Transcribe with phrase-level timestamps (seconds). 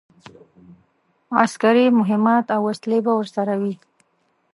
[1.43, 3.73] عسکري مهمات او وسلې به ورسره وي.